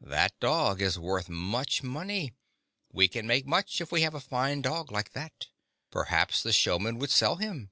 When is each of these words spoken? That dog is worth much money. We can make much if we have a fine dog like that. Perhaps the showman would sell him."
That 0.00 0.36
dog 0.40 0.82
is 0.82 0.98
worth 0.98 1.28
much 1.28 1.84
money. 1.84 2.32
We 2.92 3.06
can 3.06 3.24
make 3.24 3.46
much 3.46 3.80
if 3.80 3.92
we 3.92 4.02
have 4.02 4.14
a 4.14 4.20
fine 4.20 4.60
dog 4.60 4.90
like 4.90 5.12
that. 5.12 5.46
Perhaps 5.92 6.42
the 6.42 6.52
showman 6.52 6.98
would 6.98 7.10
sell 7.12 7.36
him." 7.36 7.70